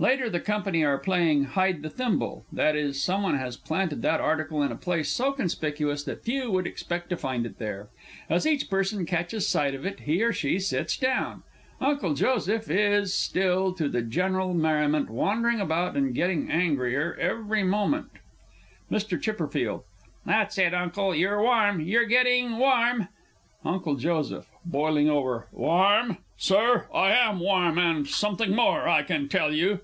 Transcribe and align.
_[_Later; 0.04 0.28
the 0.32 0.40
Company 0.40 0.82
are 0.84 0.98
playing 0.98 1.44
"Hide 1.44 1.82
the 1.82 1.88
Thimble"; 1.88 2.44
i.e., 2.58 2.92
someone 2.94 3.36
has 3.38 3.56
planted 3.56 4.02
that 4.02 4.20
article 4.20 4.60
in 4.64 4.72
a 4.72 4.76
place 4.76 5.08
so 5.08 5.30
conspicuous 5.30 6.02
that 6.02 6.24
few 6.24 6.50
would 6.50 6.66
expect 6.66 7.10
to 7.10 7.16
find 7.16 7.46
it 7.46 7.60
there. 7.60 7.90
As 8.28 8.44
each 8.44 8.68
person 8.68 9.06
catches 9.06 9.48
sight 9.48 9.72
of 9.72 9.86
it, 9.86 10.00
he 10.00 10.24
or 10.24 10.32
she 10.32 10.58
sits 10.58 10.96
down._ 10.96 11.42
UNCLE 11.80 12.14
JOSEPH 12.14 12.68
is 12.68 13.14
still, 13.14 13.72
to 13.74 13.88
the 13.88 14.02
general 14.02 14.52
merriment, 14.52 15.08
wandering 15.10 15.60
about 15.60 15.96
and 15.96 16.12
getting 16.12 16.50
angrier 16.50 17.16
every 17.20 17.62
moment. 17.62 18.10
MR. 18.90 19.52
C. 19.52 19.80
That's 20.26 20.58
it, 20.58 20.74
Uncle, 20.74 21.14
you're 21.14 21.40
warm 21.40 21.80
you're 21.82 22.06
getting 22.06 22.58
warm! 22.58 23.06
UNCLE 23.64 23.94
J. 23.94 24.40
(boiling 24.64 25.08
over). 25.08 25.46
Warm, 25.52 26.18
Sir? 26.36 26.88
I 26.92 27.12
am 27.12 27.38
warm 27.38 27.78
and 27.78 28.08
something 28.08 28.56
more, 28.56 28.88
I 28.88 29.04
can 29.04 29.28
tell 29.28 29.52
you! 29.52 29.72